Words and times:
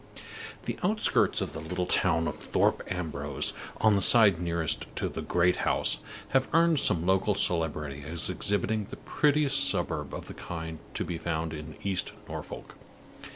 The 0.65 0.79
outskirts 0.81 1.41
of 1.41 1.53
the 1.53 1.59
little 1.59 1.85
town 1.85 2.27
of 2.27 2.37
Thorpe 2.37 2.81
Ambrose, 2.87 3.53
on 3.77 3.95
the 3.95 4.01
side 4.01 4.41
nearest 4.41 4.87
to 4.95 5.07
"the 5.07 5.21
great 5.21 5.57
house," 5.57 5.99
have 6.29 6.47
earned 6.53 6.79
some 6.79 7.05
local 7.05 7.35
celebrity 7.35 8.01
as 8.03 8.27
exhibiting 8.27 8.85
the 8.89 8.97
prettiest 8.97 9.63
suburb 9.69 10.15
of 10.15 10.25
the 10.25 10.33
kind 10.33 10.79
to 10.95 11.05
be 11.05 11.19
found 11.19 11.53
in 11.53 11.75
East 11.83 12.13
Norfolk. 12.27 12.73